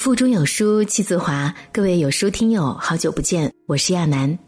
[0.00, 4.38] 腹中有书气自华，各位有书听友，好久不见，我是亚楠。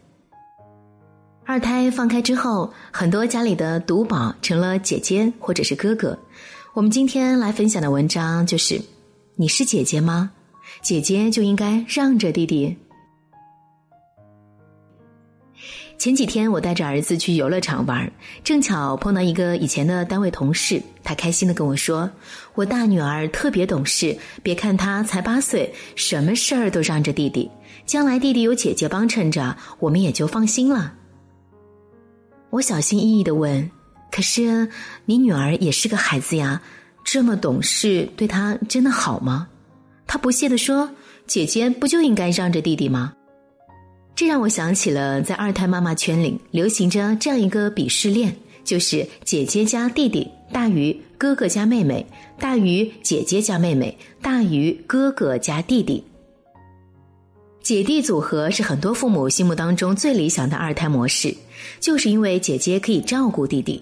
[1.45, 6.17] 二胎放开之后，很多家里的独宝成了姐姐或者是哥哥。
[6.73, 8.81] 我们今天来分享的文章就是：
[9.35, 10.31] 你是姐姐吗？
[10.81, 12.75] 姐姐就应该让着弟弟。
[15.97, 18.11] 前几天我带着儿子去游乐场玩，
[18.43, 22.09] 正巧碰到一个以前的单位同事，他开心的跟我说
[22.55, 27.49] ：“我大女儿特别懂事，别看她才八岁，什么事儿都让着弟弟，
[27.85, 30.93] 将来弟弟有姐姐帮衬着，我们也就放心了。”
[32.51, 33.71] 我小心翼翼的问
[34.11, 34.67] ：“可是
[35.05, 36.61] 你女儿也是个孩子呀，
[37.05, 39.47] 这么懂事，对她真的好吗？”
[40.05, 40.91] 他不屑的说
[41.25, 43.13] ：“姐姐不就应该让着弟弟吗？”
[44.15, 52.05] 这让我想起了在二胎妈妈圈里流行着这样一个鄙视链，就是姐姐加弟弟大于哥哥加妹妹，
[52.39, 56.03] 大于姐姐加妹妹，大于哥哥加弟弟。
[57.61, 61.33] 姐弟组合是很多父母心目当中最理想的二胎模式，
[61.79, 63.81] 就是因为姐姐可以照顾弟弟。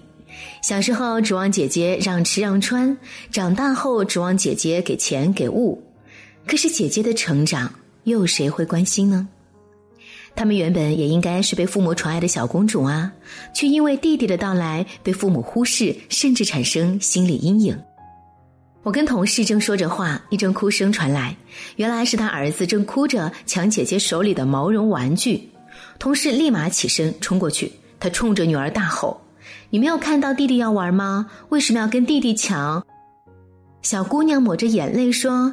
[0.62, 2.96] 小时候指望姐姐让吃让穿，
[3.30, 5.82] 长大后指望姐姐给钱给物。
[6.46, 7.70] 可是姐姐的成长，
[8.04, 9.28] 又谁会关心呢？
[10.34, 13.12] 他们原本也应该是被父母宠爱的小公主啊，
[13.54, 17.78] 却因为弟弟的到来被父母忽视，甚至产生心理阴影。
[18.82, 21.36] 我跟同事正说着话，一阵哭声传来，
[21.76, 25.48] 原来是他儿子正哭着抢姐姐手里的毛绒玩具。
[25.98, 29.20] 同事立马起身冲过去，他冲着女儿大吼
[29.70, 31.30] ：“你没有看到弟弟要玩吗？
[31.50, 32.84] 为什么要跟弟弟抢？”
[33.82, 35.52] 小姑娘抹着眼泪说：“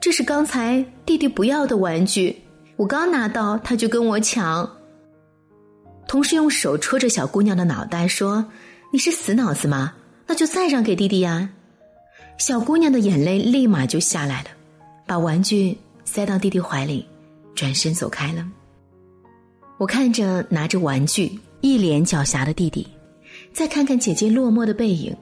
[0.00, 2.36] 这是刚才弟弟不要的玩具。”
[2.78, 4.70] 我刚拿到，他就跟我抢。
[6.06, 8.46] 同事用手戳着小姑娘的脑袋说
[8.92, 9.94] ：“你是死脑子吗？
[10.28, 11.50] 那就再让给弟弟呀！”
[12.38, 14.50] 小姑娘的眼泪立马就下来了，
[15.08, 17.04] 把玩具塞到弟弟怀里，
[17.52, 18.46] 转身走开了。
[19.76, 22.86] 我看着拿着玩具、一脸狡黠的弟弟，
[23.52, 25.16] 再看看姐姐落寞的背影，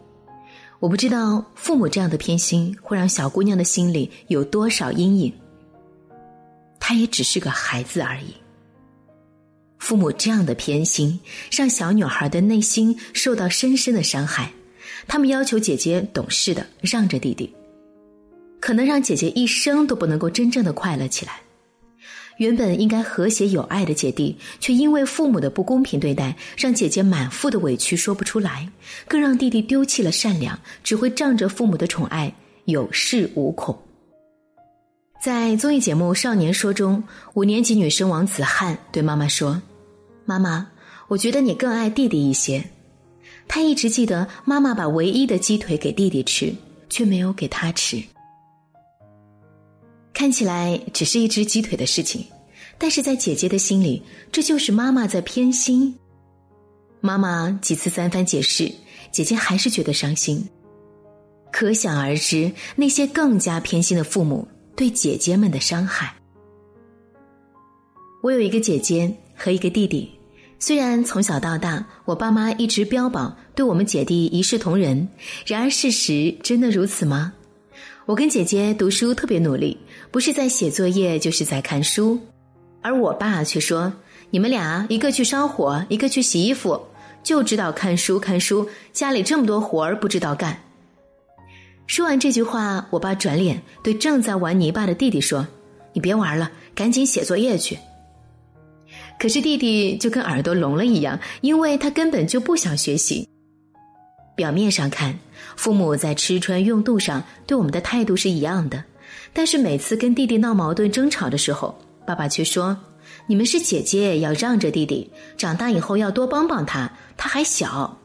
[0.78, 5.32] 我不知道父母这样的偏心会让小姑娘的心里有多少阴影。
[6.88, 8.32] 他也只是个孩子而已。
[9.80, 11.18] 父母这样的偏心，
[11.50, 14.52] 让小女孩的内心受到深深的伤害。
[15.08, 17.52] 他们要求姐姐懂事的让着弟弟，
[18.60, 21.40] 可能让姐姐一生都不能够真正的快乐起来。
[22.36, 28.70] 原本应该和谐有爱的姐弟，却因为父母的不公平对待，让姐姐满腹的委屈说不出来，
[29.08, 32.32] 更让弟弟丢弃了善良，只会仗着父母的宠爱
[32.66, 33.76] 有恃无恐。
[35.26, 37.02] 在综艺节目《少年说》中，
[37.34, 39.60] 五年级女生王子涵对妈妈说
[40.24, 40.68] ：“妈妈，
[41.08, 42.64] 我觉得你更爱弟弟一些。”
[43.48, 46.54] 他一直记得妈妈把唯一的鸡腿给弟弟吃，
[46.88, 48.00] 却没有给他吃。
[50.14, 52.24] 看起来只是一只鸡腿的事情，
[52.78, 54.00] 但是在姐姐的心里，
[54.30, 55.92] 这就是妈妈在偏心。
[57.00, 58.72] 妈妈几次三番解释，
[59.10, 60.48] 姐姐还是觉得伤心。
[61.50, 64.46] 可想而知，那些更加偏心的父母。
[64.76, 66.14] 对姐姐们的伤害。
[68.22, 70.10] 我有一个姐姐和一个弟弟，
[70.58, 75.08] 虽然从小到大我爸妈一直标榜对我们姐弟一视同仁，
[75.46, 77.32] 然而事实真的如此吗？
[78.04, 79.78] 我跟姐姐读书特别努力，
[80.10, 82.20] 不是在写作业就是在看书，
[82.82, 83.92] 而我爸却说
[84.30, 86.80] ：“你们俩一个去烧火，一个去洗衣服，
[87.22, 90.60] 就知道看书看书，家里这么多活儿不知道干。”
[91.86, 95.46] 说完这句话，我爸转脸对正在玩泥巴的弟弟说
[95.94, 97.78] ：“你别玩了，赶紧写作业去。”
[99.18, 103.28] 可是弟弟就跟耳朵聋了一样，因为他根本就不想学习。
[104.34, 105.18] 表面上看，
[105.56, 108.84] 父母在吃穿用度上对我们的态度是一样的，
[109.32, 112.76] 但是每次跟弟弟闹矛盾争吵的时候，爸爸却说
[113.26, 117.96] ：“你们是姐姐，要让着弟弟，长大以后要多帮帮他，他还小。”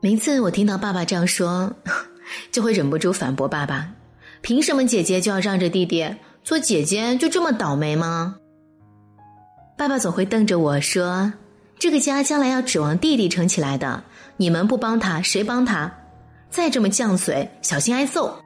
[0.00, 1.70] 每次我听到爸爸这样说。
[2.50, 3.88] 就会忍不住反驳爸爸
[4.42, 6.14] ：“凭什么姐姐就要让着弟弟？
[6.44, 8.36] 做姐姐就这么倒霉吗？”
[9.78, 11.32] 爸爸总会瞪着我说
[11.78, 14.04] ：“这个家将来要指望弟弟撑起来的，
[14.36, 15.92] 你们不帮他，谁帮他？
[16.50, 18.38] 再这么犟嘴，小心挨揍。”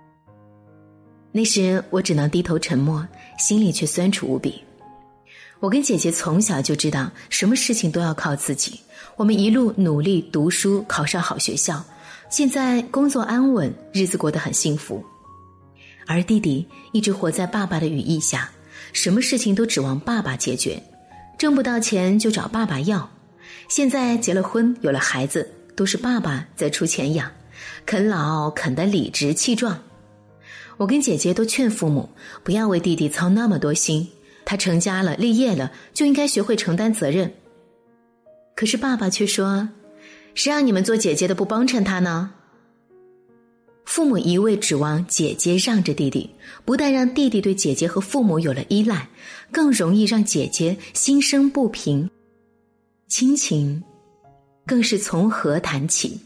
[1.32, 3.06] 那时我只能低头沉默，
[3.38, 4.62] 心里却酸楚无比。
[5.60, 8.80] 我跟姐姐从小就知道，什么事情都要靠自己。
[9.16, 11.84] 我们一路努力读书，考上好学校。
[12.28, 15.02] 现在工作安稳，日子过得很幸福，
[16.06, 18.50] 而弟弟一直活在爸爸的羽翼下，
[18.92, 20.82] 什么事情都指望爸爸解决，
[21.38, 23.08] 挣不到钱就找爸爸要。
[23.68, 27.30] 现在结了婚，有了孩子，都是爸爸在出钱养，
[27.86, 29.80] 啃老啃得理直气壮。
[30.76, 32.10] 我跟姐姐都劝父母
[32.42, 34.06] 不要为弟弟操那么多心，
[34.44, 37.32] 他成家了立业了就应该学会承担责任。
[38.54, 39.68] 可是爸爸却说
[40.36, 42.30] ：“谁让你们做姐姐的不帮衬他呢？”
[43.86, 46.28] 父母一味指望姐姐让着弟弟，
[46.64, 49.08] 不但让弟弟对姐姐和父母有了依赖，
[49.50, 52.10] 更容易让姐姐心生不平。
[53.08, 53.82] 亲情，
[54.66, 56.20] 更是从何谈起？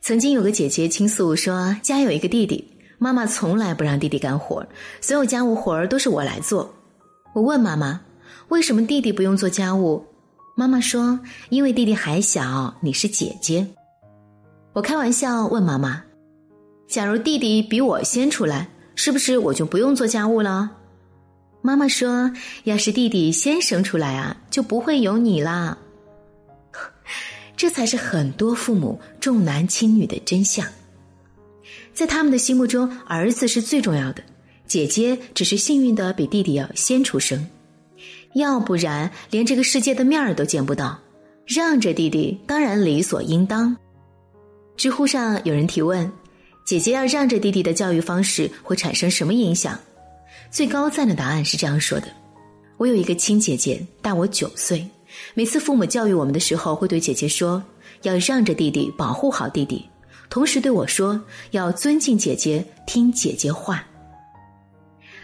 [0.00, 2.68] 曾经有个姐姐倾诉说，家有一个弟弟，
[2.98, 4.66] 妈妈从来不让弟弟干活，
[5.00, 6.74] 所有家务活儿都是我来做。
[7.34, 8.00] 我问妈妈，
[8.48, 10.04] 为什么弟弟不用做家务？
[10.58, 11.20] 妈妈说，
[11.50, 13.64] 因为弟弟还小，你是姐姐。
[14.72, 16.02] 我开玩笑问妈妈。
[16.88, 20.68] 假如弟弟比我先出来，是不是我就不用做家务了？
[21.62, 22.32] 妈妈说
[22.64, 25.78] ：“要是弟弟先生出来啊，就不会有你啦。
[27.56, 30.66] ”这才是很多父母重男轻女的真相。
[31.94, 34.24] 在他们的心目中，儿子是最重要的，
[34.66, 37.46] 姐姐只是幸运的比弟弟要先出生，
[38.34, 40.98] 要不然连这个世界的面儿都见不到。
[41.46, 43.74] 让着弟弟当然理所应当。
[44.76, 46.12] 知乎上有人提问。
[46.66, 49.74] 姐姐要让着弟弟的教育方式会产生什么影响？
[50.50, 52.08] 最高赞的答案是这样说的：
[52.76, 54.86] 我有一个亲姐姐，大我九岁。
[55.32, 57.62] 每次父母教育我们的时候，会对姐姐说
[58.02, 59.88] 要让着弟弟，保护好弟弟；
[60.28, 61.18] 同时对我说
[61.52, 63.82] 要尊敬姐姐，听姐姐话。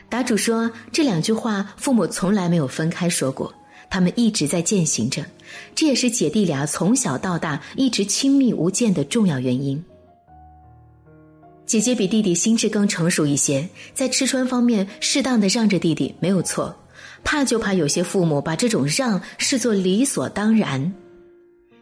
[0.09, 3.53] 答主说这两句话，父母从来没有分开说过，
[3.91, 5.25] 他们一直在践行着。
[5.75, 9.83] 这也是姐弟俩从小到大一直亲密无间的重要原因。
[11.67, 16.77] 姐姐比弟弟心智更成熟一些，在吃穿方面适当的让着弟弟没有错，
[17.25, 20.93] 怕就怕有些父母把这种让视作理所当然。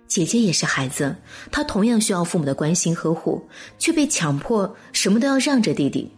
[0.07, 1.17] 姐姐也是孩子，
[1.51, 3.43] 她同样需要父母的关心呵护，
[3.79, 6.09] 却被强迫什么都要让着弟弟，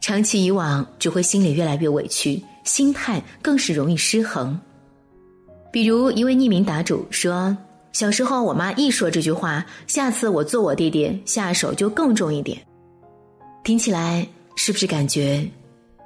[0.00, 4.58] 长期以往只会心里越来越委屈，心态更是容易失衡。
[5.72, 7.56] 比如一位匿名答主说。
[7.92, 12.60] 小时候，我妈一说这句话，下次我做我弟弟下手就更重一点。
[13.64, 15.48] 听起来是不是感觉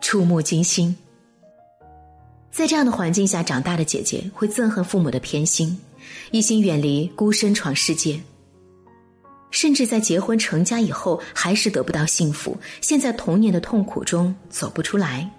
[0.01, 0.97] 触目惊心？
[2.53, 5.77] 在这样的环境下长大的姐姐，会憎恨父母的偏心，
[6.31, 8.21] 一心远离，孤身闯世界，
[9.51, 15.31] 甚至在结婚成家以后，还是得不到幸福，陷在童年的痛苦中走不出来。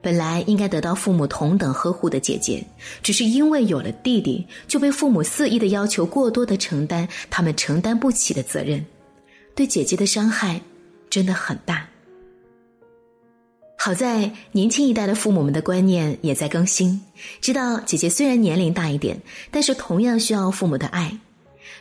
[0.00, 2.64] 本来应该得到父母同等呵护的姐姐，
[3.04, 8.84] 只是因为有了弟弟，就被父母肆意的要求过多的承担他们承担不起的责任，
[9.54, 10.60] 对姐姐的伤害
[11.08, 11.86] 真的很大。
[13.78, 17.00] 好在年轻一代的父母们的观念也在更新，
[17.40, 19.20] 知道姐姐虽然年龄大一点，
[19.52, 21.16] 但是同样需要父母的爱。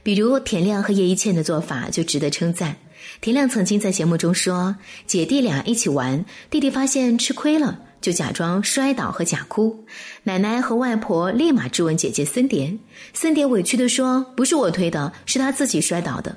[0.03, 2.77] 比如田亮和叶一茜的做法就值得称赞。
[3.19, 4.75] 田亮曾经在节目中说
[5.07, 9.85] ：“姐弟俩一起玩，弟弟发现吃亏了。”就假装摔倒和假哭，
[10.23, 12.75] 奶奶和外婆立马质问姐姐森蝶，
[13.13, 16.35] 森蝶委屈地说：“不是我推的，是他自己摔倒的。”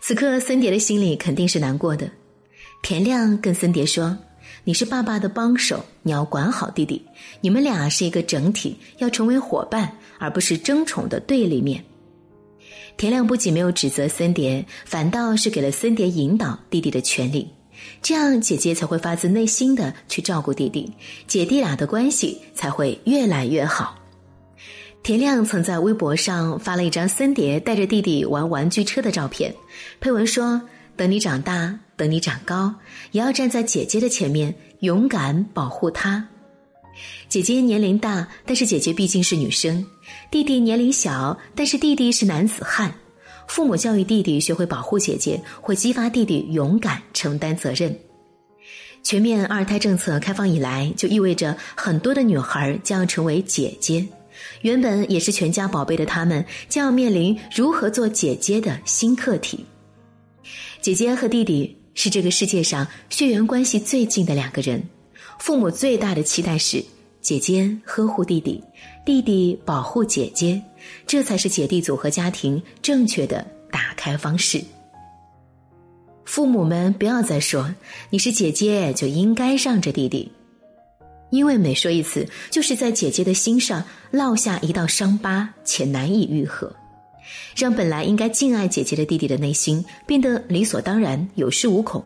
[0.00, 2.10] 此刻森蝶的心里肯定是难过的。
[2.82, 4.16] 田亮跟森蝶说
[4.64, 7.04] ：“你是爸爸的帮手，你要管好弟弟，
[7.42, 11.84] 你们俩是一个整体，要成为伙伴，而不是争宠的对立面。”
[12.98, 17.48] 田亮不仅没有指责森蝶，反倒是给了森蝶引导弟弟的权利。
[18.02, 20.92] 这样，姐姐才会发自内心的去照顾弟弟，
[21.28, 23.96] 姐弟俩的关系才会越来越好。
[25.04, 29.54] 田亮曾在微博上发了一张森蝶带着弟弟玩玩具车的照片，
[30.00, 30.60] 配文说
[30.96, 32.74] ：“等你长大，等你长高，
[33.12, 36.26] 也要站在姐姐的前面，勇敢保护她。”
[37.28, 39.84] 姐姐年龄大，但是姐姐毕竟是女生；
[40.30, 42.94] 弟弟年龄小，但是弟弟是男子汉。
[43.46, 47.98] 父母教育弟弟学会保护姐姐，会激发弟弟勇敢承担责任。
[49.02, 54.06] 全面二胎政策开放以来，就意味着很多的女孩将要成为姐姐。
[54.60, 59.64] 原本也是全家宝贝的她们，将要面临如何做姐姐的新课题。
[60.82, 64.82] 姐姐和弟弟是这个世界上血缘关系最近的两个人，
[65.38, 66.84] 父母最大的期待是
[67.20, 68.62] 姐姐呵护弟弟。
[69.04, 70.60] 弟弟保护姐姐，
[71.06, 74.62] 这才是姐弟组合家庭正确的打开方式。
[76.24, 77.74] 父母们不要再说
[78.10, 80.30] 你是姐姐就应该让着弟弟，
[81.30, 86.70] 因为每说一次，就是在姐姐的心上落下一道伤疤，且难以愈合，
[87.56, 92.04] 让本来应该敬爱姐姐的弟弟的内心变得理所当然、有恃无恐。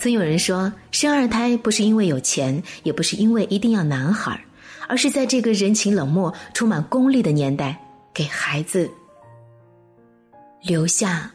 [0.00, 4.42] 曾有人说生二胎不是因为有钱也不是因为一定要男孩
[4.88, 7.78] 而是在这个人情冷漠充满功利的年代
[8.14, 8.90] 给孩子
[10.62, 11.30] 留下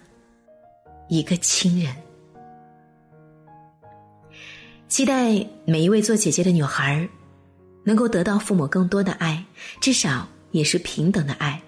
[1.07, 1.95] 一个亲人。
[4.87, 7.07] 期待每一位做姐姐的女孩
[7.83, 9.45] 能够得到父母更多的爱
[9.79, 11.61] 至少也是平等的爱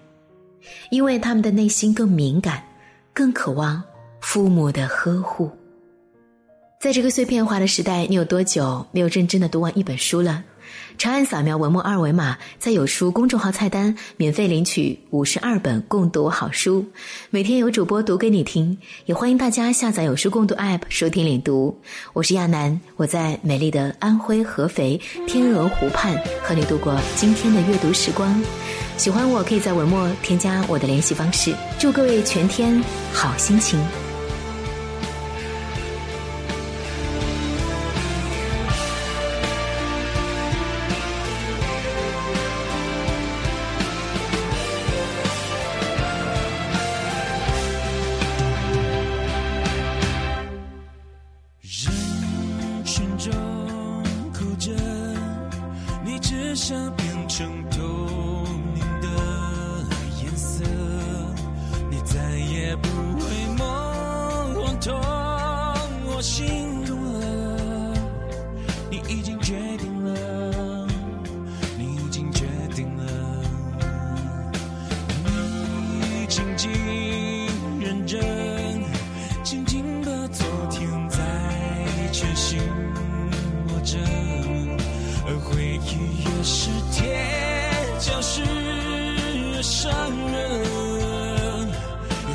[0.89, 2.63] 因为他们的内心更敏感
[3.13, 3.83] 更渴望
[4.19, 5.56] 父母的呵护。
[6.79, 10.43] 在这个碎片化的时代你有多久没有认真的读完一本书了？
[10.95, 16.85] 长按扫描文末二维码在有书公众号菜单免费领取五十二本共读好书。
[17.31, 21.75] 每天有主播读给你听也欢迎大家下载有书共读 app 收听领读。
[22.13, 28.39] 我是亚楠我在美丽的安徽合肥天鹅湖畔和你度过今天的阅读时光。
[28.97, 31.55] 喜欢我可以在文末添加我的联系方式。
[31.79, 32.79] 祝各位全天
[33.11, 33.79] 好心情。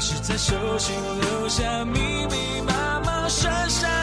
[0.04, 4.01] 是在手心留下密密麻麻伤。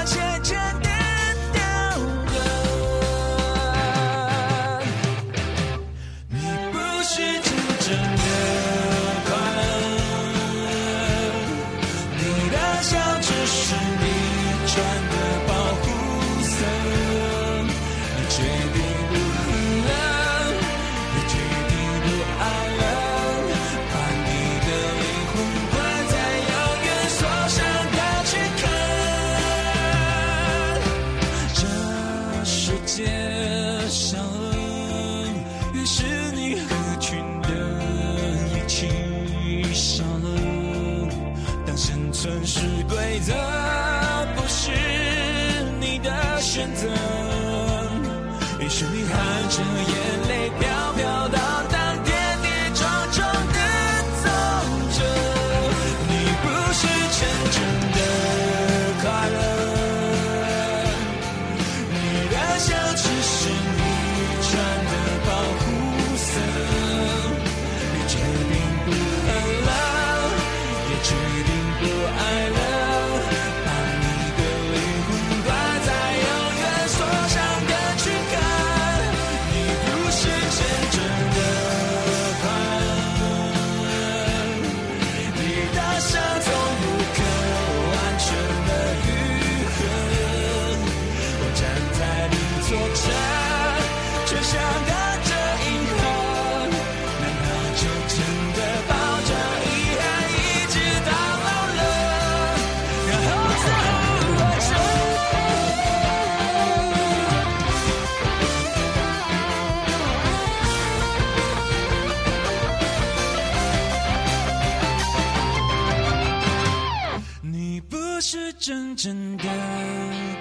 [118.60, 119.44] 真正的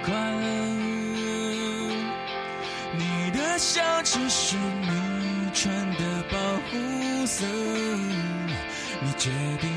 [0.04, 0.48] 快乐。
[2.98, 6.36] 你的笑只是你穿的保
[6.68, 7.46] 护色。
[9.00, 9.67] 你决定